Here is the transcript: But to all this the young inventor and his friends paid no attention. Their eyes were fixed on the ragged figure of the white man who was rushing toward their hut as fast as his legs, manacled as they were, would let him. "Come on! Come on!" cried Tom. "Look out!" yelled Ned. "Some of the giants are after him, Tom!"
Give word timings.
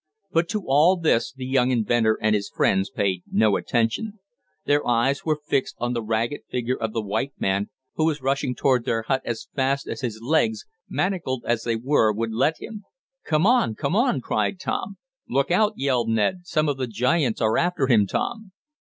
But 0.31 0.49
to 0.49 0.63
all 0.65 0.97
this 0.97 1.31
the 1.31 1.45
young 1.45 1.69
inventor 1.69 2.17
and 2.19 2.33
his 2.33 2.49
friends 2.49 2.89
paid 2.89 3.21
no 3.31 3.55
attention. 3.55 4.17
Their 4.65 4.83
eyes 4.87 5.23
were 5.25 5.41
fixed 5.45 5.75
on 5.77 5.93
the 5.93 6.01
ragged 6.01 6.41
figure 6.49 6.75
of 6.75 6.91
the 6.91 7.03
white 7.03 7.33
man 7.37 7.69
who 7.93 8.05
was 8.07 8.19
rushing 8.19 8.55
toward 8.55 8.83
their 8.85 9.03
hut 9.03 9.21
as 9.25 9.47
fast 9.55 9.87
as 9.87 10.01
his 10.01 10.19
legs, 10.19 10.65
manacled 10.89 11.43
as 11.45 11.61
they 11.65 11.75
were, 11.75 12.11
would 12.11 12.33
let 12.33 12.59
him. 12.59 12.83
"Come 13.25 13.45
on! 13.45 13.75
Come 13.75 13.95
on!" 13.95 14.21
cried 14.21 14.59
Tom. 14.59 14.97
"Look 15.29 15.51
out!" 15.51 15.73
yelled 15.75 16.09
Ned. 16.09 16.47
"Some 16.47 16.67
of 16.67 16.77
the 16.77 16.87
giants 16.87 17.39
are 17.39 17.59
after 17.59 17.85
him, 17.85 18.07
Tom!" 18.07 18.53